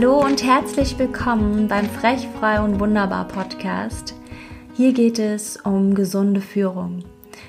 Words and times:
Hallo 0.00 0.24
und 0.24 0.44
herzlich 0.44 0.96
willkommen 0.96 1.66
beim 1.66 1.90
Frech, 1.90 2.28
Frei 2.38 2.60
und 2.60 2.78
Wunderbar 2.78 3.26
Podcast. 3.26 4.14
Hier 4.76 4.92
geht 4.92 5.18
es 5.18 5.56
um 5.56 5.96
gesunde 5.96 6.40
Führung. 6.40 7.02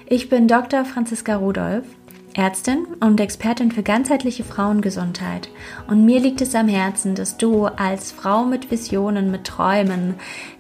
Ich 0.08 0.30
bin 0.30 0.48
Dr. 0.48 0.84
Franziska 0.84 1.36
Rudolph, 1.36 1.86
Ärztin 2.34 2.88
und 3.02 3.20
Expertin 3.20 3.72
für 3.72 3.84
ganzheitliche 3.84 4.44
Frauengesundheit. 4.44 5.52
Und 5.88 6.06
mir 6.06 6.20
liegt 6.20 6.42
es 6.42 6.56
am 6.56 6.68
Herzen, 6.68 7.14
dass 7.14 7.38
du 7.38 7.66
als 7.66 8.12
Frau 8.12 8.46
mit 8.46 8.72
Visionen, 8.72 9.30
mit 9.30 9.44
Träumen, 9.44 10.16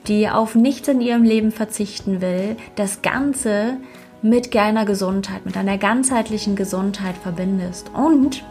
die 0.08 0.30
auf 0.30 0.54
nichts 0.54 0.90
in 0.90 1.02
ihrem 1.02 1.24
Leben 1.24 1.52
verzichten 1.52 2.21
will, 2.21 2.55
das 2.76 3.02
Ganze 3.02 3.77
mit 4.21 4.54
deiner 4.54 4.85
Gesundheit, 4.85 5.44
mit 5.44 5.58
einer 5.58 5.80
ganzheitlichen 5.80 6.55
Gesundheit 6.55 7.16
verbindest. 7.18 7.90
Und 7.96 8.44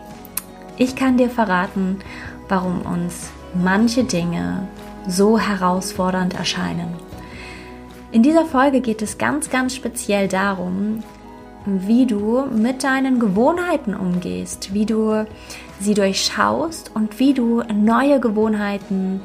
ich 0.77 0.97
kann 0.97 1.19
dir 1.19 1.31
verraten, 1.31 1.99
warum 2.49 2.83
uns 2.83 3.31
manche 3.55 4.05
Dinge 4.05 4.69
so 5.07 5.39
herausfordernd 5.39 6.35
erscheinen. 6.35 6.95
In 8.11 8.23
dieser 8.23 8.47
Folge 8.47 8.81
geht 8.81 9.03
es 9.03 9.19
ganz, 9.19 9.51
ganz 9.51 9.75
speziell 9.75 10.29
darum, 10.29 11.03
wie 11.67 12.07
du 12.07 12.47
mit 12.51 12.85
deinen 12.85 13.19
Gewohnheiten 13.19 13.95
umgehst, 13.95 14.73
wie 14.73 14.87
du 14.87 15.27
sie 15.81 15.95
durchschaust 15.95 16.93
und 16.95 17.19
wie 17.19 17.35
du 17.35 17.63
neue 17.75 18.21
Gewohnheiten 18.21 19.21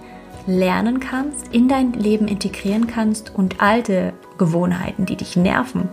lernen 0.46 1.00
kannst, 1.00 1.54
in 1.54 1.70
dein 1.70 1.94
Leben 1.94 2.28
integrieren 2.28 2.88
kannst 2.88 3.34
und 3.34 3.62
alte 3.62 4.14
Gewohnheiten, 4.38 5.06
die 5.06 5.16
dich 5.16 5.38
nerven, 5.38 5.88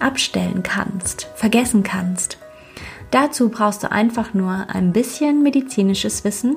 abstellen 0.00 0.64
kannst, 0.64 1.28
vergessen 1.36 1.84
kannst. 1.84 2.38
Dazu 3.12 3.48
brauchst 3.48 3.84
du 3.84 3.92
einfach 3.92 4.34
nur 4.34 4.66
ein 4.68 4.92
bisschen 4.92 5.44
medizinisches 5.44 6.24
Wissen 6.24 6.56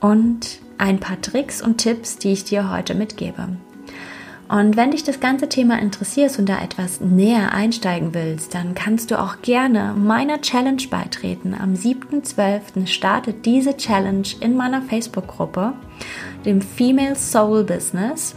und 0.00 0.60
ein 0.78 0.98
paar 0.98 1.20
Tricks 1.20 1.62
und 1.62 1.78
Tipps, 1.78 2.18
die 2.18 2.32
ich 2.32 2.44
dir 2.44 2.70
heute 2.70 2.94
mitgebe. 2.94 3.48
Und 4.48 4.76
wenn 4.76 4.90
dich 4.90 5.04
das 5.04 5.20
ganze 5.20 5.48
Thema 5.48 5.78
interessiert 5.78 6.36
und 6.36 6.48
da 6.48 6.60
etwas 6.60 7.00
näher 7.00 7.52
einsteigen 7.52 8.14
willst, 8.14 8.52
dann 8.52 8.74
kannst 8.74 9.12
du 9.12 9.20
auch 9.20 9.42
gerne 9.42 9.94
meiner 9.96 10.40
Challenge 10.40 10.82
beitreten. 10.90 11.54
Am 11.54 11.74
7.12. 11.74 12.88
startet 12.88 13.46
diese 13.46 13.76
Challenge 13.76 14.26
in 14.40 14.56
meiner 14.56 14.82
Facebook-Gruppe, 14.82 15.74
dem 16.44 16.60
Female 16.60 17.14
Soul 17.14 17.62
Business. 17.62 18.34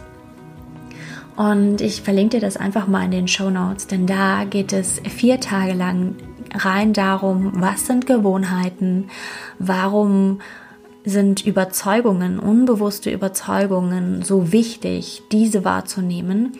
Und 1.34 1.80
ich 1.80 2.02
verlinke 2.02 2.36
dir 2.36 2.46
das 2.46 2.56
einfach 2.56 2.86
mal 2.86 3.06
in 3.06 3.10
den 3.10 3.26
Show 3.26 3.50
Notes, 3.50 3.88
denn 3.88 4.06
da 4.06 4.44
geht 4.44 4.72
es 4.72 5.00
vier 5.00 5.40
Tage 5.40 5.72
lang 5.72 6.14
rein 6.54 6.92
darum, 6.92 7.50
was 7.56 7.88
sind 7.88 8.06
Gewohnheiten, 8.06 9.08
warum 9.58 10.38
sind 11.04 11.44
Überzeugungen, 11.46 12.38
unbewusste 12.38 13.10
Überzeugungen 13.10 14.22
so 14.22 14.52
wichtig, 14.52 15.22
diese 15.32 15.64
wahrzunehmen? 15.64 16.52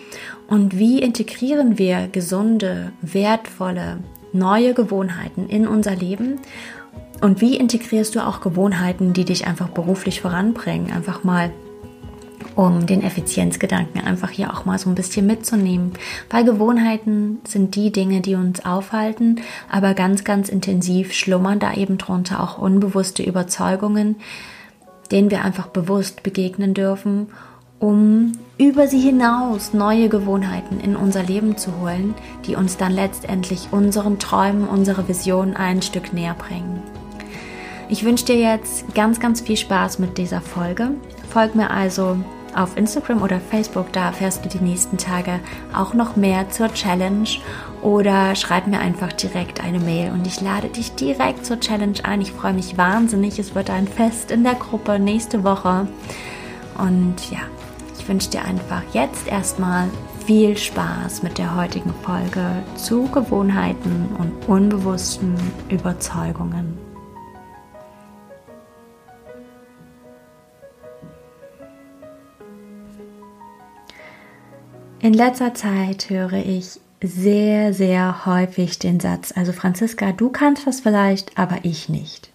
Und 0.47 0.79
wie 0.79 1.01
integrieren 1.01 1.79
wir 1.79 2.09
gesunde, 2.09 2.93
wertvolle, 3.01 3.99
neue 4.33 4.75
Gewohnheiten 4.75 5.49
in 5.49 5.67
unser 5.67 5.97
Leben? 5.97 6.41
Und 7.23 7.41
wie 7.41 7.57
integrierst 7.57 8.15
du 8.15 8.27
auch 8.27 8.41
Gewohnheiten, 8.41 9.15
die 9.15 9.25
dich 9.25 9.47
einfach 9.47 9.69
beruflich 9.69 10.21
voranbringen, 10.21 10.93
einfach 10.93 11.25
mal 11.25 11.51
um 12.57 12.87
den 12.87 13.03
Effizienzgedanken 13.03 14.01
einfach 14.01 14.31
hier 14.31 14.53
auch 14.53 14.65
mal 14.65 14.79
so 14.79 14.89
ein 14.89 14.95
bisschen 14.95 15.27
mitzunehmen. 15.27 15.93
Weil 16.31 16.45
Gewohnheiten 16.45 17.39
sind 17.47 17.75
die 17.75 17.91
Dinge, 17.91 18.21
die 18.21 18.35
uns 18.35 18.65
aufhalten, 18.65 19.41
aber 19.71 19.95
ganz, 19.95 20.25
ganz 20.25 20.49
intensiv 20.49 21.13
schlummern 21.13 21.59
da 21.59 21.75
eben 21.75 21.99
drunter 21.99 22.43
auch 22.43 22.59
unbewusste 22.59 23.23
Überzeugungen, 23.23 24.17
denen 25.11 25.31
wir 25.31 25.45
einfach 25.45 25.69
bewusst 25.69 26.23
begegnen 26.23 26.75
dürfen, 26.75 27.29
um 27.81 28.33
über 28.57 28.87
sie 28.87 29.01
hinaus 29.01 29.75
neue 29.75 30.09
Gewohnheiten 30.09 30.81
in 30.81 30.97
unser 30.97 31.23
Leben 31.23 31.57
zu 31.57 31.81
holen, 31.81 32.15
die 32.47 32.57
uns 32.57 32.77
dann 32.77 32.93
letztendlich 32.93 33.69
unseren 33.73 34.19
Träumen, 34.19 34.69
unsere 34.69 35.09
Vision 35.09 35.55
ein 35.55 35.83
Stück 35.83 36.13
näher 36.13 36.35
bringen. 36.35 36.83
Ich 37.89 38.05
wünsche 38.05 38.25
dir 38.25 38.39
jetzt 38.39 38.95
ganz, 38.95 39.21
ganz 39.21 39.41
viel 39.41 39.57
Spaß 39.57 39.99
mit 39.99 40.17
dieser 40.17 40.41
Folge. 40.41 40.93
Folg 41.29 41.55
mir 41.55 41.71
also 41.71 42.17
auf 42.57 42.77
Instagram 42.77 43.23
oder 43.23 43.41
Facebook, 43.41 43.93
da 43.93 44.07
erfährst 44.07 44.45
du 44.45 44.49
die 44.49 44.63
nächsten 44.65 44.99
Tage 44.99 45.41
auch 45.75 45.95
noch 45.95 46.17
mehr 46.17 46.51
zur 46.51 46.73
Challenge 46.73 47.29
oder 47.83 48.35
schreib 48.35 48.67
mir 48.67 48.79
einfach 48.79 49.13
direkt 49.13 49.63
eine 49.63 49.81
Mail 49.81 50.13
und 50.13 50.27
ich 50.27 50.41
lade 50.41 50.69
dich 50.69 50.95
direkt 50.95 51.45
zur 51.45 51.61
Challenge 51.61 51.99
ein. 52.03 52.21
Ich 52.21 52.33
freue 52.33 52.55
mich 52.55 52.77
wahnsinnig. 52.77 53.39
Es 53.39 53.55
wird 53.55 53.71
ein 53.71 53.87
Fest 53.87 54.31
in 54.31 54.45
der 54.45 54.55
Gruppe 54.55 54.99
nächste 54.99 55.45
Woche. 55.45 55.87
Und 56.79 57.31
ja, 57.31 57.41
ich 57.99 58.09
wünsche 58.09 58.31
dir 58.31 58.45
einfach 58.45 58.83
jetzt 58.93 59.29
erstmal 59.29 59.89
viel 60.27 60.57
Spaß 60.57 61.23
mit 61.23 61.39
der 61.39 61.55
heutigen 61.55 61.95
Folge 62.03 62.63
zu 62.77 63.09
Gewohnheiten 63.11 64.09
und 64.19 64.49
unbewussten 64.49 65.35
Überzeugungen. 65.69 66.84
In 75.05 75.13
letzter 75.13 75.53
Zeit 75.53 76.09
höre 76.09 76.33
ich 76.33 76.81
sehr, 77.03 77.75
sehr 77.75 78.25
häufig 78.25 78.79
den 78.79 79.01
Satz, 79.01 79.35
also 79.37 79.53
Franziska, 79.53 80.13
du 80.13 80.31
kannst 80.31 80.67
das 80.67 80.81
vielleicht, 80.81 81.37
aber 81.37 81.59
ich 81.63 81.91
nicht. 81.91 82.31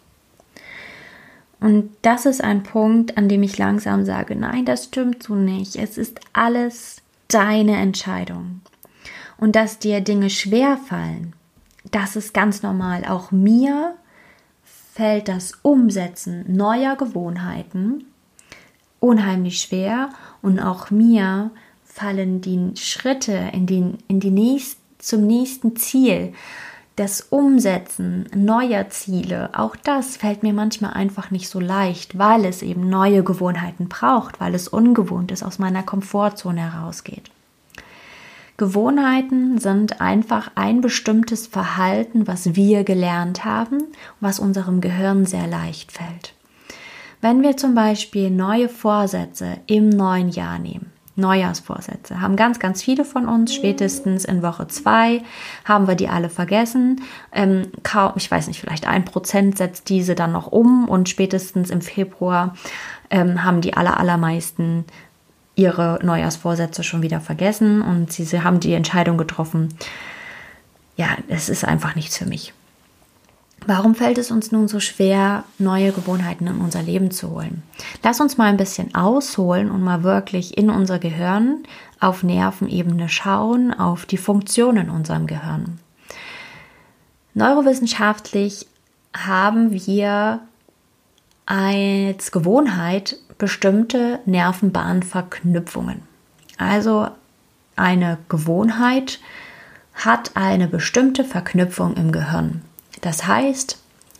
Und 1.59 1.89
das 2.03 2.27
ist 2.27 2.43
ein 2.43 2.61
Punkt, 2.61 3.17
an 3.17 3.27
dem 3.27 3.41
ich 3.41 3.57
langsam 3.57 4.05
sage, 4.05 4.35
nein, 4.35 4.65
das 4.65 4.83
stimmt 4.83 5.23
so 5.23 5.33
nicht. 5.33 5.77
Es 5.77 5.97
ist 5.97 6.19
alles 6.31 7.01
deine 7.27 7.75
Entscheidung. 7.77 8.61
Und 9.37 9.55
dass 9.55 9.79
dir 9.79 10.01
Dinge 10.01 10.29
schwer 10.29 10.77
fallen, 10.77 11.33
das 11.89 12.15
ist 12.15 12.35
ganz 12.35 12.61
normal. 12.61 13.03
Auch 13.03 13.31
mir 13.31 13.95
fällt 14.93 15.27
das 15.27 15.53
Umsetzen 15.63 16.45
neuer 16.55 16.95
Gewohnheiten 16.97 18.05
unheimlich 18.99 19.61
schwer 19.61 20.09
und 20.41 20.59
auch 20.59 20.91
mir 20.91 21.51
fallen 21.91 22.41
die 22.41 22.71
Schritte 22.75 23.49
in, 23.53 23.65
den, 23.65 23.97
in 24.07 24.19
die 24.19 24.31
nächst, 24.31 24.79
zum 24.99 25.27
nächsten 25.27 25.75
Ziel, 25.75 26.33
das 26.95 27.21
Umsetzen 27.21 28.27
neuer 28.35 28.89
Ziele, 28.89 29.51
auch 29.53 29.77
das 29.77 30.17
fällt 30.17 30.43
mir 30.43 30.51
manchmal 30.51 30.91
einfach 30.91 31.31
nicht 31.31 31.47
so 31.47 31.61
leicht, 31.61 32.17
weil 32.17 32.43
es 32.43 32.61
eben 32.61 32.89
neue 32.89 33.23
Gewohnheiten 33.23 33.87
braucht, 33.87 34.41
weil 34.41 34.53
es 34.53 34.67
ungewohnt 34.67 35.31
ist, 35.31 35.41
aus 35.41 35.59
meiner 35.59 35.83
Komfortzone 35.83 36.73
herausgeht. 36.73 37.31
Gewohnheiten 38.57 39.57
sind 39.59 40.01
einfach 40.01 40.51
ein 40.55 40.81
bestimmtes 40.81 41.47
Verhalten, 41.47 42.27
was 42.27 42.55
wir 42.55 42.83
gelernt 42.83 43.45
haben, 43.45 43.81
was 44.19 44.37
unserem 44.37 44.81
Gehirn 44.81 45.25
sehr 45.25 45.47
leicht 45.47 45.93
fällt. 45.93 46.33
Wenn 47.21 47.41
wir 47.41 47.55
zum 47.55 47.73
Beispiel 47.73 48.29
neue 48.29 48.67
Vorsätze 48.67 49.59
im 49.67 49.87
neuen 49.87 50.29
Jahr 50.29 50.59
nehmen, 50.59 50.91
Neujahrsvorsätze. 51.19 52.21
Haben 52.21 52.35
ganz, 52.35 52.59
ganz 52.59 52.81
viele 52.81 53.05
von 53.05 53.27
uns. 53.27 53.53
Spätestens 53.53 54.25
in 54.25 54.41
Woche 54.41 54.67
zwei 54.67 55.21
haben 55.65 55.87
wir 55.87 55.95
die 55.95 56.09
alle 56.09 56.29
vergessen. 56.29 57.01
Ähm, 57.31 57.67
kaum, 57.83 58.13
ich 58.15 58.29
weiß 58.29 58.47
nicht, 58.47 58.59
vielleicht 58.59 58.87
ein 58.87 59.05
Prozent 59.05 59.57
setzt 59.57 59.89
diese 59.89 60.15
dann 60.15 60.31
noch 60.31 60.47
um 60.47 60.87
und 60.87 61.09
spätestens 61.09 61.69
im 61.69 61.81
Februar 61.81 62.55
ähm, 63.09 63.43
haben 63.43 63.61
die 63.61 63.73
aller, 63.73 63.99
allermeisten 63.99 64.85
ihre 65.55 65.99
Neujahrsvorsätze 66.01 66.83
schon 66.83 67.01
wieder 67.01 67.19
vergessen 67.19 67.81
und 67.81 68.13
sie, 68.13 68.23
sie 68.23 68.43
haben 68.43 68.59
die 68.61 68.73
Entscheidung 68.73 69.17
getroffen, 69.17 69.73
ja, 70.95 71.07
es 71.27 71.49
ist 71.49 71.65
einfach 71.65 71.95
nichts 71.95 72.17
für 72.17 72.25
mich. 72.25 72.53
Warum 73.69 73.93
fällt 73.93 74.17
es 74.17 74.31
uns 74.31 74.51
nun 74.51 74.67
so 74.67 74.79
schwer, 74.79 75.43
neue 75.59 75.91
Gewohnheiten 75.91 76.47
in 76.47 76.59
unser 76.59 76.81
Leben 76.81 77.11
zu 77.11 77.29
holen? 77.29 77.61
Lass 78.01 78.19
uns 78.19 78.35
mal 78.35 78.45
ein 78.45 78.57
bisschen 78.57 78.95
ausholen 78.95 79.69
und 79.69 79.83
mal 79.83 80.01
wirklich 80.01 80.57
in 80.57 80.71
unser 80.71 80.97
Gehirn 80.97 81.61
auf 81.99 82.23
Nervenebene 82.23 83.09
schauen, 83.09 83.71
auf 83.71 84.07
die 84.07 84.17
Funktion 84.17 84.75
in 84.75 84.89
unserem 84.89 85.27
Gehirn. 85.27 85.77
Neurowissenschaftlich 87.35 88.65
haben 89.15 89.71
wir 89.71 90.39
als 91.45 92.31
Gewohnheit 92.31 93.17
bestimmte 93.37 94.19
Nervenbahnverknüpfungen. 94.25 96.01
Also 96.57 97.09
eine 97.75 98.17
Gewohnheit 98.29 99.19
hat 99.93 100.31
eine 100.33 100.67
bestimmte 100.67 101.23
Verknüpfung 101.23 101.97
im 101.97 102.11
Gehirn. 102.11 102.63
Das 103.01 103.25
heißt, 103.27 103.77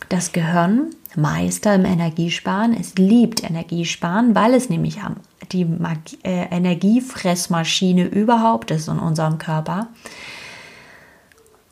das 0.08 0.32
Gehirn, 0.32 0.90
Meister 1.16 1.74
im 1.74 1.84
Energiesparen, 1.84 2.74
es 2.78 2.94
liebt 2.94 3.42
Energiesparen, 3.42 4.34
weil 4.34 4.54
es 4.54 4.70
nämlich 4.70 4.98
die 5.52 5.66
äh, 6.22 6.46
Energiefressmaschine 6.50 8.04
überhaupt 8.04 8.70
ist 8.70 8.88
in 8.88 8.98
unserem 8.98 9.38
Körper. 9.38 9.88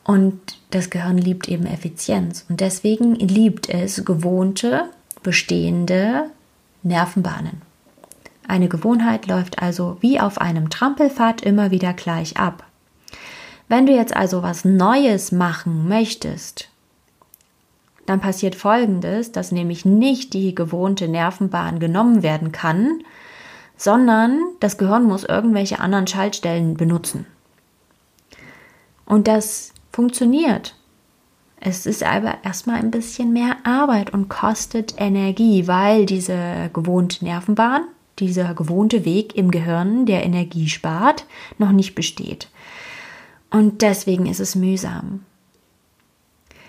Und 0.04 0.40
das 0.70 0.90
Gehirn 0.90 1.18
liebt 1.18 1.48
eben 1.48 1.66
Effizienz. 1.66 2.44
Und 2.48 2.60
deswegen 2.60 3.14
liebt 3.16 3.68
es 3.68 4.04
gewohnte 4.04 4.84
bestehende 5.22 6.30
Nervenbahnen. 6.82 7.62
Eine 8.46 8.68
Gewohnheit 8.68 9.26
läuft 9.26 9.60
also 9.60 9.98
wie 10.00 10.18
auf 10.18 10.40
einem 10.40 10.70
Trampelpfad 10.70 11.42
immer 11.42 11.70
wieder 11.70 11.92
gleich 11.92 12.38
ab. 12.38 12.64
Wenn 13.68 13.84
du 13.84 13.94
jetzt 13.94 14.16
also 14.16 14.42
was 14.42 14.64
Neues 14.64 15.30
machen 15.30 15.86
möchtest, 15.86 16.70
dann 18.08 18.20
passiert 18.20 18.54
Folgendes, 18.54 19.32
dass 19.32 19.52
nämlich 19.52 19.84
nicht 19.84 20.32
die 20.32 20.54
gewohnte 20.54 21.08
Nervenbahn 21.08 21.78
genommen 21.78 22.22
werden 22.22 22.52
kann, 22.52 23.02
sondern 23.76 24.40
das 24.60 24.78
Gehirn 24.78 25.04
muss 25.04 25.24
irgendwelche 25.24 25.78
anderen 25.80 26.06
Schaltstellen 26.06 26.76
benutzen. 26.76 27.26
Und 29.04 29.28
das 29.28 29.72
funktioniert. 29.92 30.74
Es 31.60 31.86
ist 31.86 32.02
aber 32.02 32.38
erstmal 32.44 32.76
ein 32.76 32.90
bisschen 32.90 33.32
mehr 33.32 33.56
Arbeit 33.64 34.12
und 34.12 34.28
kostet 34.28 34.94
Energie, 34.96 35.66
weil 35.66 36.06
diese 36.06 36.70
gewohnte 36.72 37.24
Nervenbahn, 37.24 37.82
dieser 38.18 38.54
gewohnte 38.54 39.04
Weg 39.04 39.34
im 39.36 39.50
Gehirn, 39.50 40.06
der 40.06 40.24
Energie 40.24 40.68
spart, 40.68 41.26
noch 41.58 41.72
nicht 41.72 41.94
besteht. 41.94 42.48
Und 43.50 43.82
deswegen 43.82 44.26
ist 44.26 44.40
es 44.40 44.54
mühsam. 44.54 45.24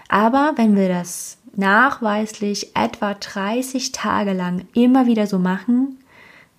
Aber 0.09 0.53
wenn 0.57 0.75
wir 0.75 0.89
das 0.89 1.37
nachweislich 1.55 2.75
etwa 2.75 3.13
30 3.13 3.93
Tage 3.93 4.33
lang 4.33 4.65
immer 4.73 5.05
wieder 5.05 5.27
so 5.27 5.39
machen, 5.39 5.99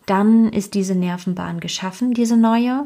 dann 0.06 0.48
ist 0.48 0.74
diese 0.74 0.94
Nervenbahn 0.94 1.60
geschaffen, 1.60 2.14
diese 2.14 2.36
neue. 2.36 2.84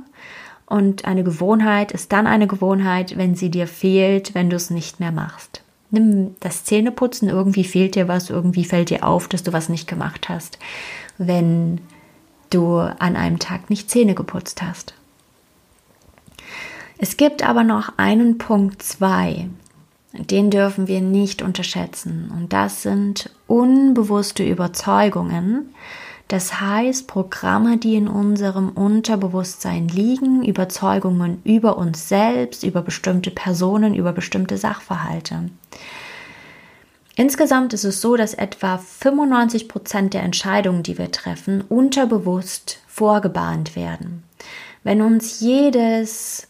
Und 0.66 1.04
eine 1.04 1.22
Gewohnheit 1.22 1.92
ist 1.92 2.12
dann 2.12 2.26
eine 2.26 2.46
Gewohnheit, 2.46 3.16
wenn 3.16 3.34
sie 3.34 3.50
dir 3.50 3.66
fehlt, 3.66 4.34
wenn 4.34 4.50
du 4.50 4.56
es 4.56 4.70
nicht 4.70 5.00
mehr 5.00 5.12
machst. 5.12 5.62
Nimm 5.90 6.34
das 6.40 6.64
Zähneputzen, 6.64 7.28
irgendwie 7.28 7.64
fehlt 7.64 7.94
dir 7.94 8.08
was, 8.08 8.30
irgendwie 8.30 8.64
fällt 8.64 8.90
dir 8.90 9.06
auf, 9.06 9.28
dass 9.28 9.42
du 9.42 9.52
was 9.52 9.68
nicht 9.68 9.86
gemacht 9.86 10.28
hast, 10.28 10.58
wenn 11.18 11.80
du 12.50 12.78
an 12.78 13.16
einem 13.16 13.38
Tag 13.38 13.70
nicht 13.70 13.90
Zähne 13.90 14.14
geputzt 14.14 14.62
hast. 14.62 14.94
Es 16.98 17.16
gibt 17.16 17.46
aber 17.46 17.64
noch 17.64 17.92
einen 17.98 18.38
Punkt 18.38 18.82
2, 18.82 19.48
den 20.18 20.50
dürfen 20.50 20.86
wir 20.86 21.00
nicht 21.00 21.42
unterschätzen. 21.42 22.32
Und 22.36 22.52
das 22.52 22.82
sind 22.82 23.30
unbewusste 23.46 24.44
Überzeugungen. 24.44 25.74
Das 26.28 26.60
heißt, 26.60 27.06
Programme, 27.06 27.76
die 27.76 27.96
in 27.96 28.08
unserem 28.08 28.70
Unterbewusstsein 28.70 29.88
liegen, 29.88 30.44
Überzeugungen 30.44 31.42
über 31.44 31.76
uns 31.76 32.08
selbst, 32.08 32.62
über 32.62 32.80
bestimmte 32.80 33.30
Personen, 33.30 33.94
über 33.94 34.12
bestimmte 34.12 34.56
Sachverhalte. 34.56 35.50
Insgesamt 37.16 37.72
ist 37.74 37.84
es 37.84 38.00
so, 38.00 38.16
dass 38.16 38.34
etwa 38.34 38.78
95 38.78 39.68
Prozent 39.68 40.14
der 40.14 40.22
Entscheidungen, 40.22 40.82
die 40.82 40.98
wir 40.98 41.12
treffen, 41.12 41.60
unterbewusst 41.60 42.78
vorgebahnt 42.88 43.76
werden. 43.76 44.24
Wenn 44.82 45.02
uns 45.02 45.40
jedes 45.40 46.48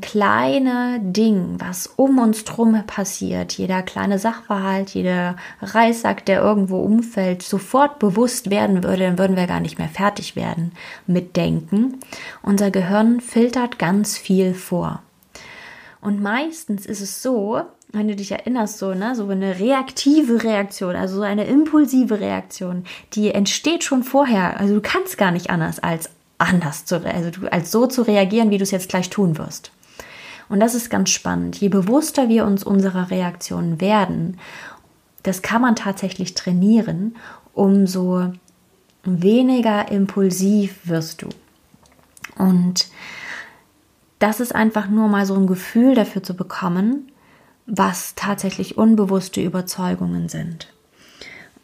kleine 0.00 1.00
Ding, 1.02 1.56
was 1.58 1.86
um 1.96 2.18
uns 2.18 2.44
drum 2.44 2.82
passiert, 2.86 3.52
jeder 3.52 3.82
kleine 3.82 4.18
Sachverhalt, 4.18 4.90
jeder 4.90 5.36
Reissack, 5.60 6.24
der 6.24 6.40
irgendwo 6.40 6.78
umfällt, 6.78 7.42
sofort 7.42 7.98
bewusst 7.98 8.48
werden 8.48 8.82
würde, 8.82 9.04
dann 9.04 9.18
würden 9.18 9.36
wir 9.36 9.46
gar 9.46 9.60
nicht 9.60 9.78
mehr 9.78 9.90
fertig 9.90 10.34
werden 10.34 10.72
mit 11.06 11.36
Denken. 11.36 11.98
Unser 12.42 12.70
Gehirn 12.70 13.20
filtert 13.20 13.78
ganz 13.78 14.16
viel 14.16 14.54
vor. 14.54 15.02
Und 16.00 16.22
meistens 16.22 16.86
ist 16.86 17.02
es 17.02 17.22
so, 17.22 17.60
wenn 17.92 18.08
du 18.08 18.16
dich 18.16 18.32
erinnerst, 18.32 18.78
so, 18.78 18.94
ne, 18.94 19.14
so 19.14 19.28
eine 19.28 19.58
reaktive 19.58 20.42
Reaktion, 20.42 20.96
also 20.96 21.16
so 21.16 21.22
eine 21.22 21.44
impulsive 21.44 22.20
Reaktion, 22.20 22.84
die 23.12 23.32
entsteht 23.32 23.84
schon 23.84 24.04
vorher. 24.04 24.58
Also 24.58 24.74
du 24.74 24.80
kannst 24.80 25.18
gar 25.18 25.32
nicht 25.32 25.50
anders 25.50 25.80
als 25.80 26.08
anders 26.40 26.84
zu, 26.84 27.04
also 27.04 27.46
als 27.50 27.70
so 27.70 27.86
zu 27.86 28.02
reagieren, 28.02 28.50
wie 28.50 28.58
du 28.58 28.62
es 28.62 28.70
jetzt 28.70 28.88
gleich 28.88 29.10
tun 29.10 29.38
wirst. 29.38 29.72
Und 30.48 30.60
das 30.60 30.74
ist 30.74 30.90
ganz 30.90 31.10
spannend. 31.10 31.60
Je 31.60 31.68
bewusster 31.68 32.28
wir 32.28 32.44
uns 32.44 32.64
unserer 32.64 33.10
Reaktionen 33.10 33.80
werden, 33.80 34.38
das 35.22 35.42
kann 35.42 35.62
man 35.62 35.76
tatsächlich 35.76 36.34
trainieren, 36.34 37.16
umso 37.52 38.32
weniger 39.04 39.90
impulsiv 39.90 40.76
wirst 40.84 41.22
du. 41.22 41.28
Und 42.36 42.88
das 44.18 44.40
ist 44.40 44.54
einfach 44.54 44.88
nur 44.88 45.08
mal 45.08 45.26
so 45.26 45.34
ein 45.34 45.46
Gefühl 45.46 45.94
dafür 45.94 46.22
zu 46.22 46.34
bekommen, 46.34 47.12
was 47.66 48.14
tatsächlich 48.14 48.76
unbewusste 48.76 49.40
Überzeugungen 49.40 50.28
sind. 50.28 50.72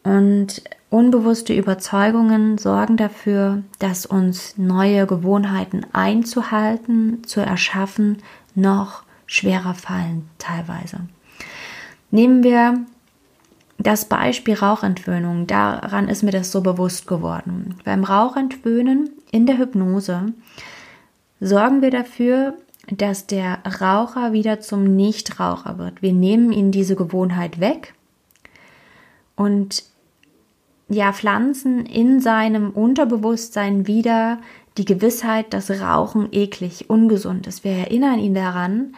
Und 0.07 0.63
Unbewusste 0.89 1.53
Überzeugungen 1.53 2.59
sorgen 2.59 2.97
dafür, 2.97 3.63
dass 3.81 4.07
uns 4.07 4.57
neue 4.57 5.07
Gewohnheiten 5.07 5.85
einzuhalten, 5.93 7.25
zu 7.27 7.41
erschaffen, 7.41 8.23
noch 8.55 9.03
schwerer 9.27 9.75
fallen 9.75 10.29
teilweise. 10.39 11.01
Nehmen 12.13 12.45
wir 12.45 12.87
das 13.79 14.05
Beispiel 14.05 14.55
Rauchentwöhnung. 14.55 15.49
Daran 15.49 16.09
ist 16.09 16.23
mir 16.23 16.31
das 16.31 16.53
so 16.53 16.61
bewusst 16.61 17.09
geworden. 17.09 17.75
Beim 17.85 18.05
Rauchentwöhnen 18.05 19.11
in 19.33 19.45
der 19.47 19.59
Hypnose 19.59 20.33
sorgen 21.41 21.83
wir 21.83 21.91
dafür, 21.91 22.55
dass 22.91 23.27
der 23.27 23.59
Raucher 23.83 24.33
wieder 24.33 24.61
zum 24.61 24.85
Nichtraucher 24.97 25.79
wird. 25.79 26.01
Wir 26.01 26.13
nehmen 26.13 26.53
ihn 26.53 26.71
diese 26.71 26.95
Gewohnheit 26.95 27.59
weg 27.59 27.93
und 29.35 29.85
ja, 30.89 31.13
pflanzen 31.13 31.85
in 31.85 32.21
seinem 32.21 32.71
Unterbewusstsein 32.71 33.87
wieder 33.87 34.39
die 34.79 34.85
Gewissheit, 34.85 35.53
dass 35.53 35.71
Rauchen 35.71 36.29
eklig, 36.33 36.89
ungesund 36.89 37.47
ist. 37.47 37.65
Wir 37.65 37.73
erinnern 37.73 38.19
ihn 38.19 38.35
daran, 38.35 38.95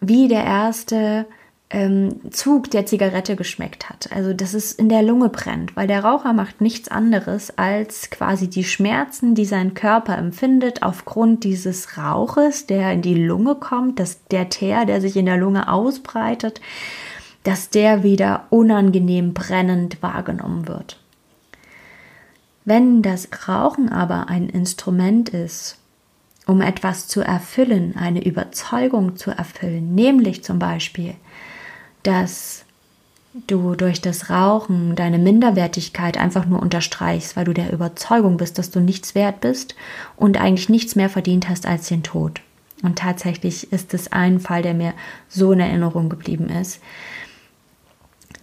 wie 0.00 0.28
der 0.28 0.44
erste 0.44 1.26
ähm, 1.70 2.20
Zug 2.30 2.70
der 2.70 2.86
Zigarette 2.86 3.36
geschmeckt 3.36 3.90
hat. 3.90 4.10
Also, 4.12 4.32
dass 4.32 4.54
es 4.54 4.72
in 4.72 4.88
der 4.88 5.02
Lunge 5.02 5.28
brennt, 5.28 5.76
weil 5.76 5.86
der 5.86 6.02
Raucher 6.02 6.32
macht 6.32 6.60
nichts 6.60 6.88
anderes 6.88 7.58
als 7.58 8.10
quasi 8.10 8.48
die 8.48 8.64
Schmerzen, 8.64 9.34
die 9.34 9.44
sein 9.44 9.74
Körper 9.74 10.16
empfindet 10.16 10.82
aufgrund 10.82 11.44
dieses 11.44 11.98
Rauches, 11.98 12.66
der 12.66 12.92
in 12.92 13.02
die 13.02 13.14
Lunge 13.22 13.56
kommt, 13.56 14.00
dass 14.00 14.24
der 14.28 14.48
Teer, 14.48 14.86
der 14.86 15.00
sich 15.00 15.16
in 15.16 15.26
der 15.26 15.36
Lunge 15.36 15.70
ausbreitet, 15.70 16.60
dass 17.42 17.70
der 17.70 18.02
wieder 18.02 18.46
unangenehm 18.50 19.34
brennend 19.34 20.02
wahrgenommen 20.02 20.68
wird. 20.68 20.98
Wenn 22.68 23.00
das 23.00 23.30
Rauchen 23.48 23.88
aber 23.88 24.28
ein 24.28 24.50
Instrument 24.50 25.30
ist, 25.30 25.78
um 26.44 26.60
etwas 26.60 27.08
zu 27.08 27.22
erfüllen, 27.22 27.96
eine 27.96 28.22
Überzeugung 28.22 29.16
zu 29.16 29.30
erfüllen, 29.30 29.94
nämlich 29.94 30.44
zum 30.44 30.58
Beispiel, 30.58 31.14
dass 32.02 32.66
du 33.46 33.74
durch 33.74 34.02
das 34.02 34.28
Rauchen 34.28 34.96
deine 34.96 35.16
Minderwertigkeit 35.16 36.18
einfach 36.18 36.44
nur 36.44 36.60
unterstreichst, 36.60 37.36
weil 37.36 37.46
du 37.46 37.54
der 37.54 37.72
Überzeugung 37.72 38.36
bist, 38.36 38.58
dass 38.58 38.70
du 38.70 38.80
nichts 38.80 39.14
wert 39.14 39.40
bist 39.40 39.74
und 40.16 40.36
eigentlich 40.38 40.68
nichts 40.68 40.94
mehr 40.94 41.08
verdient 41.08 41.48
hast 41.48 41.64
als 41.64 41.88
den 41.88 42.02
Tod. 42.02 42.42
Und 42.82 42.98
tatsächlich 42.98 43.72
ist 43.72 43.94
es 43.94 44.12
ein 44.12 44.40
Fall, 44.40 44.60
der 44.60 44.74
mir 44.74 44.92
so 45.26 45.52
in 45.52 45.60
Erinnerung 45.60 46.10
geblieben 46.10 46.50
ist. 46.50 46.82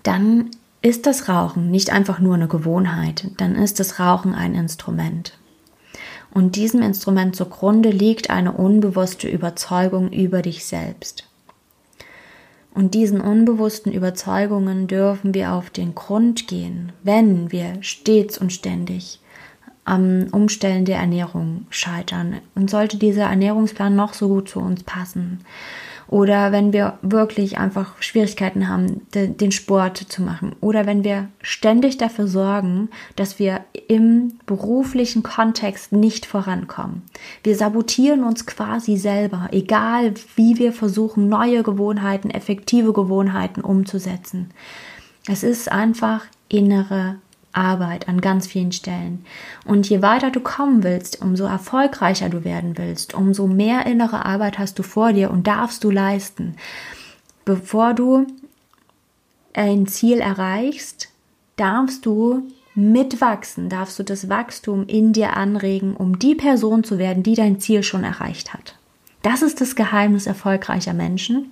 Dann 0.01 0.49
ist 0.85 1.07
das 1.07 1.27
Rauchen 1.29 1.71
nicht 1.71 1.91
einfach 1.91 2.19
nur 2.19 2.35
eine 2.35 2.47
Gewohnheit, 2.47 3.31
dann 3.37 3.55
ist 3.55 3.79
das 3.79 3.99
Rauchen 3.99 4.35
ein 4.35 4.53
Instrument. 4.53 5.35
Und 6.31 6.55
diesem 6.55 6.83
Instrument 6.83 7.35
zugrunde 7.35 7.89
liegt 7.89 8.29
eine 8.29 8.51
unbewusste 8.51 9.27
Überzeugung 9.27 10.11
über 10.11 10.43
dich 10.43 10.63
selbst. 10.65 11.27
Und 12.71 12.93
diesen 12.93 13.19
unbewussten 13.19 13.91
Überzeugungen 13.91 14.85
dürfen 14.85 15.33
wir 15.33 15.53
auf 15.53 15.71
den 15.71 15.95
Grund 15.95 16.47
gehen, 16.47 16.91
wenn 17.01 17.51
wir 17.51 17.81
stets 17.81 18.37
und 18.37 18.53
ständig 18.53 19.19
am 19.85 20.27
Umstellen 20.31 20.85
der 20.85 20.97
Ernährung 20.97 21.65
scheitern. 21.71 22.41
Und 22.53 22.69
sollte 22.69 22.97
dieser 22.97 23.23
Ernährungsplan 23.23 23.95
noch 23.95 24.13
so 24.13 24.27
gut 24.27 24.49
zu 24.49 24.59
uns 24.59 24.83
passen, 24.83 25.39
oder 26.07 26.51
wenn 26.51 26.73
wir 26.73 26.97
wirklich 27.01 27.57
einfach 27.57 28.01
Schwierigkeiten 28.01 28.67
haben, 28.67 29.01
den 29.13 29.51
Sport 29.51 29.97
zu 29.97 30.21
machen 30.21 30.55
oder 30.61 30.85
wenn 30.85 31.03
wir 31.03 31.29
ständig 31.41 31.97
dafür 31.97 32.27
sorgen, 32.27 32.89
dass 33.15 33.39
wir 33.39 33.61
im 33.87 34.39
beruflichen 34.45 35.23
Kontext 35.23 35.91
nicht 35.91 36.25
vorankommen. 36.25 37.03
Wir 37.43 37.55
sabotieren 37.55 38.23
uns 38.23 38.45
quasi 38.45 38.97
selber, 38.97 39.49
egal 39.51 40.13
wie 40.35 40.57
wir 40.57 40.73
versuchen, 40.73 41.27
neue 41.27 41.63
Gewohnheiten, 41.63 42.29
effektive 42.29 42.93
Gewohnheiten 42.93 43.61
umzusetzen. 43.61 44.49
Es 45.27 45.43
ist 45.43 45.71
einfach 45.71 46.25
innere 46.49 47.15
Arbeit 47.55 48.07
an 48.07 48.21
ganz 48.21 48.47
vielen 48.47 48.71
Stellen. 48.71 49.25
Und 49.65 49.89
je 49.89 50.01
weiter 50.01 50.31
du 50.31 50.39
kommen 50.39 50.83
willst, 50.83 51.21
umso 51.21 51.45
erfolgreicher 51.45 52.29
du 52.29 52.43
werden 52.43 52.77
willst, 52.77 53.13
umso 53.13 53.47
mehr 53.47 53.85
innere 53.85 54.25
Arbeit 54.25 54.59
hast 54.59 54.77
du 54.79 54.83
vor 54.83 55.13
dir 55.13 55.31
und 55.31 55.47
darfst 55.47 55.83
du 55.83 55.91
leisten. 55.91 56.55
Bevor 57.45 57.93
du 57.93 58.27
ein 59.53 59.87
Ziel 59.87 60.19
erreichst, 60.19 61.09
darfst 61.55 62.05
du 62.05 62.43
mitwachsen, 62.75 63.69
darfst 63.69 63.97
du 63.97 64.03
das 64.03 64.29
Wachstum 64.29 64.85
in 64.87 65.13
dir 65.13 65.37
anregen, 65.37 65.95
um 65.95 66.19
die 66.19 66.35
Person 66.35 66.83
zu 66.83 66.97
werden, 66.97 67.23
die 67.23 67.35
dein 67.35 67.59
Ziel 67.59 67.83
schon 67.83 68.03
erreicht 68.03 68.53
hat. 68.53 68.75
Das 69.21 69.41
ist 69.41 69.59
das 69.59 69.75
Geheimnis 69.75 70.27
erfolgreicher 70.27 70.93
Menschen. 70.93 71.51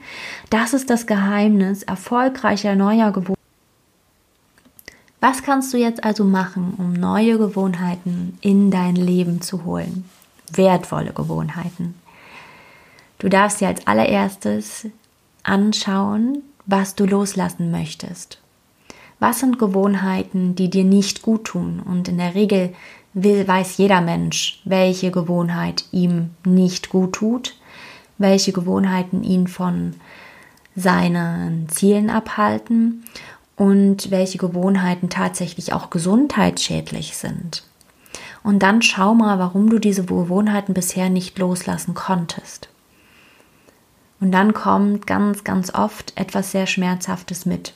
Das 0.50 0.74
ist 0.74 0.90
das 0.90 1.08
Geheimnis 1.08 1.82
erfolgreicher 1.82 2.76
neuer 2.76 3.12
Gewohnheiten. 3.12 3.43
Was 5.24 5.42
kannst 5.42 5.74
du 5.74 5.78
jetzt 5.78 6.04
also 6.04 6.26
machen, 6.26 6.74
um 6.78 6.92
neue 6.92 7.38
Gewohnheiten 7.38 8.38
in 8.42 8.72
dein 8.72 8.98
Leben 8.98 9.40
zu 9.40 9.64
holen? 9.64 10.04
Wertvolle 10.52 11.14
Gewohnheiten. 11.14 11.96
Du 13.20 13.30
darfst 13.30 13.62
dir 13.62 13.70
als 13.70 13.88
allererstes 13.88 14.88
anschauen, 15.44 16.44
was 16.66 16.96
du 16.96 17.06
loslassen 17.06 17.72
möchtest. 17.72 18.40
Was 19.20 19.40
sind 19.40 19.60
Gewohnheiten, 19.60 20.56
die 20.56 20.70
dir 20.70 20.84
nicht 20.84 21.22
gut 21.22 21.46
tun? 21.46 21.80
Und 21.80 22.10
in 22.10 22.18
der 22.18 22.36
Regel 22.36 22.76
will, 23.14 23.48
weiß 23.48 23.78
jeder 23.78 24.02
Mensch, 24.02 24.60
welche 24.66 25.10
Gewohnheit 25.10 25.86
ihm 25.94 26.32
nicht 26.44 26.90
gut 26.90 27.14
tut 27.14 27.56
welche 28.18 28.52
Gewohnheiten 28.54 29.24
ihn 29.24 29.48
von 29.48 29.96
seinen 30.76 31.68
Zielen 31.70 32.10
abhalten 32.10 33.04
und 33.56 34.12
welche 34.12 34.38
Gewohnheiten 34.38 35.10
tatsächlich 35.10 35.74
auch 35.74 35.90
gesundheitsschädlich 35.90 37.16
sind. 37.18 37.64
Und 38.44 38.60
dann 38.60 38.82
schau 38.82 39.14
mal, 39.14 39.40
warum 39.40 39.70
du 39.70 39.80
diese 39.80 40.04
Gewohnheiten 40.04 40.74
bisher 40.74 41.10
nicht 41.10 41.38
loslassen 41.40 41.94
konntest. 41.94 42.70
Und 44.20 44.32
dann 44.32 44.54
kommt 44.54 45.08
ganz, 45.08 45.44
ganz 45.44 45.74
oft 45.74 46.14
etwas 46.16 46.52
sehr 46.52 46.68
Schmerzhaftes 46.68 47.46
mit. 47.46 47.74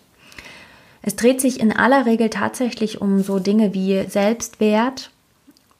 Es 1.01 1.15
dreht 1.15 1.39
sich 1.39 1.59
in 1.59 1.71
aller 1.71 2.05
Regel 2.05 2.29
tatsächlich 2.29 3.01
um 3.01 3.21
so 3.21 3.39
Dinge 3.39 3.73
wie 3.73 4.05
Selbstwert, 4.09 5.11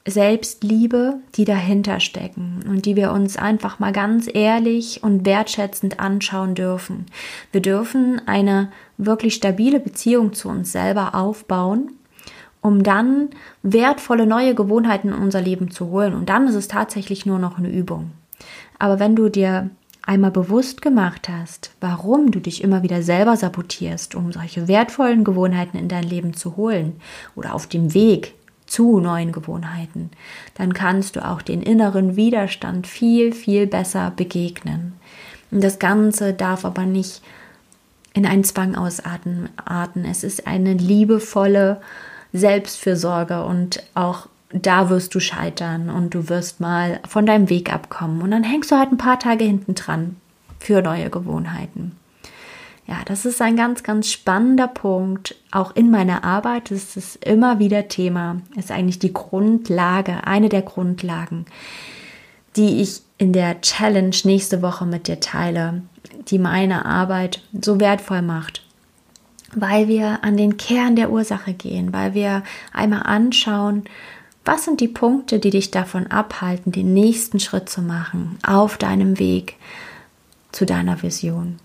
Selbstliebe, 0.06 1.20
die 1.34 1.44
dahinter 1.44 2.00
stecken 2.00 2.64
und 2.68 2.86
die 2.86 2.96
wir 2.96 3.12
uns 3.12 3.36
einfach 3.36 3.78
mal 3.78 3.92
ganz 3.92 4.28
ehrlich 4.32 5.02
und 5.02 5.26
wertschätzend 5.26 6.00
anschauen 6.00 6.54
dürfen. 6.54 7.06
Wir 7.52 7.60
dürfen 7.60 8.20
eine 8.26 8.70
wirklich 8.96 9.34
stabile 9.34 9.80
Beziehung 9.80 10.32
zu 10.32 10.48
uns 10.48 10.72
selber 10.72 11.14
aufbauen, 11.14 11.92
um 12.60 12.82
dann 12.82 13.30
wertvolle 13.62 14.26
neue 14.26 14.54
Gewohnheiten 14.54 15.08
in 15.08 15.14
unser 15.14 15.40
Leben 15.40 15.70
zu 15.70 15.88
holen. 15.88 16.14
Und 16.14 16.28
dann 16.28 16.48
ist 16.48 16.54
es 16.54 16.68
tatsächlich 16.68 17.26
nur 17.26 17.38
noch 17.38 17.58
eine 17.58 17.70
Übung. 17.70 18.12
Aber 18.78 18.98
wenn 18.98 19.14
du 19.14 19.28
dir 19.28 19.70
einmal 20.02 20.30
bewusst 20.30 20.80
gemacht 20.80 21.28
hast, 21.28 21.70
warum 21.80 22.30
du 22.30 22.40
dich 22.40 22.64
immer 22.64 22.82
wieder 22.82 23.02
selber 23.02 23.36
sabotierst, 23.36 24.14
um 24.14 24.32
solche 24.32 24.66
wertvollen 24.66 25.22
Gewohnheiten 25.22 25.76
in 25.76 25.88
dein 25.88 26.04
Leben 26.04 26.32
zu 26.32 26.56
holen 26.56 27.00
oder 27.36 27.54
auf 27.54 27.66
dem 27.66 27.92
Weg 27.92 28.34
zu 28.68 29.00
neuen 29.00 29.32
Gewohnheiten, 29.32 30.10
dann 30.54 30.74
kannst 30.74 31.16
du 31.16 31.24
auch 31.26 31.42
den 31.42 31.62
inneren 31.62 32.16
Widerstand 32.16 32.86
viel, 32.86 33.32
viel 33.32 33.66
besser 33.66 34.12
begegnen. 34.14 34.94
Und 35.50 35.64
das 35.64 35.78
Ganze 35.78 36.34
darf 36.34 36.64
aber 36.64 36.84
nicht 36.84 37.22
in 38.12 38.26
einen 38.26 38.44
Zwang 38.44 38.74
ausarten. 38.74 39.48
Es 40.04 40.24
ist 40.24 40.46
eine 40.46 40.74
liebevolle 40.74 41.80
Selbstfürsorge 42.32 43.44
und 43.44 43.82
auch 43.94 44.26
da 44.50 44.90
wirst 44.90 45.14
du 45.14 45.20
scheitern 45.20 45.90
und 45.90 46.14
du 46.14 46.28
wirst 46.28 46.60
mal 46.60 47.00
von 47.06 47.26
deinem 47.26 47.50
Weg 47.50 47.72
abkommen 47.72 48.22
und 48.22 48.30
dann 48.30 48.44
hängst 48.44 48.70
du 48.70 48.76
halt 48.76 48.92
ein 48.92 48.98
paar 48.98 49.18
Tage 49.18 49.44
hinten 49.44 49.74
dran 49.74 50.16
für 50.58 50.82
neue 50.82 51.10
Gewohnheiten. 51.10 51.92
Ja, 52.88 53.02
das 53.04 53.26
ist 53.26 53.42
ein 53.42 53.54
ganz, 53.54 53.82
ganz 53.82 54.10
spannender 54.10 54.66
Punkt. 54.66 55.36
Auch 55.50 55.76
in 55.76 55.90
meiner 55.90 56.24
Arbeit 56.24 56.70
ist 56.70 56.96
es 56.96 57.16
immer 57.16 57.58
wieder 57.58 57.88
Thema. 57.88 58.40
Ist 58.56 58.70
eigentlich 58.70 58.98
die 58.98 59.12
Grundlage, 59.12 60.26
eine 60.26 60.48
der 60.48 60.62
Grundlagen, 60.62 61.44
die 62.56 62.80
ich 62.80 63.02
in 63.18 63.34
der 63.34 63.60
Challenge 63.60 64.16
nächste 64.24 64.62
Woche 64.62 64.86
mit 64.86 65.06
dir 65.06 65.20
teile, 65.20 65.82
die 66.28 66.38
meine 66.38 66.86
Arbeit 66.86 67.42
so 67.52 67.78
wertvoll 67.78 68.22
macht. 68.22 68.64
Weil 69.52 69.88
wir 69.88 70.24
an 70.24 70.38
den 70.38 70.56
Kern 70.56 70.96
der 70.96 71.10
Ursache 71.10 71.52
gehen, 71.52 71.92
weil 71.92 72.14
wir 72.14 72.42
einmal 72.72 73.02
anschauen, 73.02 73.84
was 74.46 74.64
sind 74.64 74.80
die 74.80 74.88
Punkte, 74.88 75.40
die 75.40 75.50
dich 75.50 75.70
davon 75.70 76.06
abhalten, 76.06 76.72
den 76.72 76.94
nächsten 76.94 77.38
Schritt 77.38 77.68
zu 77.68 77.82
machen 77.82 78.38
auf 78.46 78.78
deinem 78.78 79.18
Weg 79.18 79.56
zu 80.52 80.64
deiner 80.64 81.02
Vision. 81.02 81.58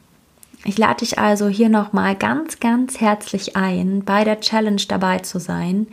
Ich 0.65 0.77
lade 0.77 0.99
dich 0.99 1.19
also 1.19 1.49
hier 1.49 1.67
nochmal 1.67 2.15
ganz, 2.15 2.59
ganz 2.61 3.01
herzlich 3.01 3.57
ein, 3.57 4.03
bei 4.05 4.23
der 4.23 4.39
Challenge 4.39 4.81
dabei 4.87 5.19
zu 5.19 5.39
sein. 5.39 5.87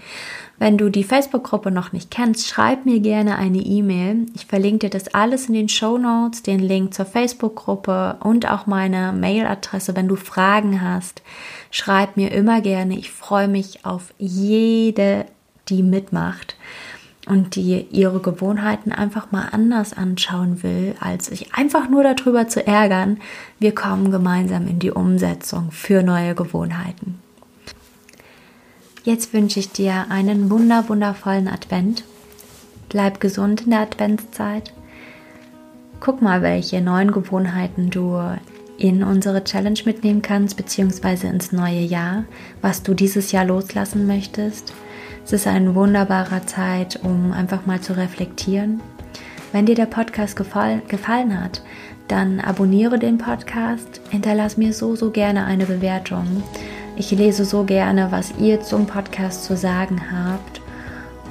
Wenn 0.59 0.79
du 0.79 0.91
die 0.91 1.03
Facebook-Gruppe 1.03 1.73
noch 1.73 1.93
nicht 1.93 2.11
kennst, 2.11 2.47
schreib 2.47 2.87
mir 2.87 3.01
gerne 3.01 3.37
eine 3.37 3.59
E-Mail. 3.59 4.27
Ich 4.35 4.47
verlinke 4.47 4.87
dir 4.87 4.91
das 4.91 5.13
alles 5.13 5.49
in 5.49 5.55
den 5.55 5.69
Show 5.69 5.99
Notes, 5.99 6.43
den 6.43 6.61
Link 6.61 6.95
zur 6.95 7.07
Facebook-Gruppe 7.07 8.19
und 8.21 8.49
auch 8.49 8.67
meine 8.67 9.13
Mailadresse. 9.13 9.97
Wenn 9.97 10.07
du 10.07 10.15
Fragen 10.15 10.81
hast, 10.83 11.23
schreib 11.73 12.17
mir 12.17 12.31
immer 12.31 12.61
gerne. 12.61 12.97
Ich 12.97 13.11
freue 13.11 13.49
mich 13.49 13.85
auf 13.85 14.15
jede, 14.19 15.27
die 15.69 15.83
mitmacht 15.83 16.55
und 17.27 17.55
die 17.55 17.87
ihre 17.91 18.21
Gewohnheiten 18.21 18.93
einfach 18.93 19.31
mal 19.31 19.49
anders 19.53 19.93
anschauen 19.93 20.63
will, 20.63 20.95
als 21.01 21.27
sich 21.27 21.55
einfach 21.55 21.89
nur 21.89 22.03
darüber 22.03 22.49
zu 22.49 22.67
ärgern, 22.67 23.19
wir 23.59 23.75
kommen 23.75 24.11
gemeinsam 24.11 24.67
in 24.67 24.79
die 24.79 24.91
Umsetzung 24.91 25.71
für 25.71 26.03
neue 26.03 26.35
Gewohnheiten. 26.35 27.19
Jetzt 29.05 29.33
wünsche 29.33 29.61
ich 29.61 29.71
dir 29.71 30.07
einen 30.11 30.51
wunder 30.51 30.89
wundervollen 30.89 31.49
Advent. 31.49 32.05
Bleib 32.89 33.21
gesund 33.21 33.63
in 33.63 33.71
der 33.71 33.81
Adventszeit. 33.81 34.73
Guck 36.01 36.23
mal, 36.23 36.43
welche 36.43 36.81
neuen 36.81 37.13
Gewohnheiten 37.13 37.91
du 37.91 38.19
in 38.79 39.03
unsere 39.03 39.45
Challenge 39.45 39.79
mitnehmen 39.85 40.23
kannst, 40.23 40.57
beziehungsweise 40.57 41.29
ins 41.29 41.53
neue 41.53 41.81
Jahr, 41.81 42.25
was 42.63 42.83
du 42.83 42.95
dieses 42.95 43.31
Jahr 43.33 43.45
loslassen 43.45 44.07
möchtest 44.07 44.73
es 45.25 45.33
ist 45.33 45.47
eine 45.47 45.75
wunderbare 45.75 46.45
Zeit, 46.47 47.01
um 47.03 47.33
einfach 47.33 47.67
mal 47.67 47.81
zu 47.81 47.97
reflektieren. 47.97 48.81
Wenn 49.53 49.67
dir 49.67 49.75
der 49.75 49.87
Podcast 49.87 50.37
gefallen, 50.37 50.83
gefallen 50.89 51.41
hat, 51.41 51.63
dann 52.09 52.41
abonniere 52.41 52.99
den 52.99 53.19
Podcast, 53.19 54.01
hinterlass 54.11 54.57
mir 54.57 54.73
so, 54.73 54.97
so 54.97 55.11
gerne 55.11 55.45
eine 55.45 55.67
Bewertung. 55.67 56.43
Ich 56.97 57.11
lese 57.13 57.45
so 57.45 57.65
gerne, 57.65 58.11
was 58.11 58.33
ihr 58.39 58.61
zum 58.61 58.87
Podcast 58.87 59.45
zu 59.45 59.57
sagen 59.57 60.01
habt 60.13 60.61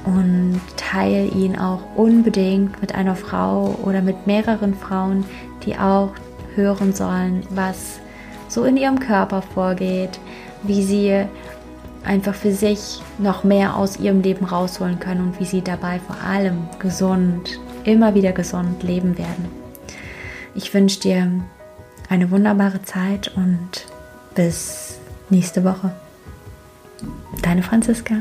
und 0.04 0.60
teile 0.76 1.26
ihn 1.26 1.58
auch 1.58 1.80
unbedingt 1.96 2.80
mit 2.80 2.94
einer 2.94 3.16
Frau 3.16 3.78
oder 3.82 4.00
mit 4.00 4.26
mehreren 4.26 4.74
Frauen, 4.74 5.24
die 5.64 5.76
auch 5.76 6.12
hören 6.54 6.94
sollen, 6.94 7.42
was 7.50 8.00
so 8.48 8.64
in 8.64 8.76
ihrem 8.76 8.98
Körper 8.98 9.42
vorgeht, 9.42 10.18
wie 10.62 10.82
sie 10.82 11.26
einfach 12.04 12.34
für 12.34 12.52
sich 12.52 13.00
noch 13.18 13.44
mehr 13.44 13.76
aus 13.76 13.98
ihrem 13.98 14.22
Leben 14.22 14.44
rausholen 14.44 15.00
können 15.00 15.28
und 15.28 15.40
wie 15.40 15.44
sie 15.44 15.62
dabei 15.62 16.00
vor 16.00 16.16
allem 16.22 16.68
gesund, 16.78 17.60
immer 17.84 18.14
wieder 18.14 18.32
gesund 18.32 18.82
leben 18.82 19.18
werden. 19.18 19.48
Ich 20.54 20.72
wünsche 20.74 21.00
dir 21.00 21.30
eine 22.08 22.30
wunderbare 22.30 22.82
Zeit 22.82 23.32
und 23.36 23.86
bis 24.34 24.98
nächste 25.28 25.64
Woche. 25.64 25.92
Deine 27.42 27.62
Franziska. 27.62 28.16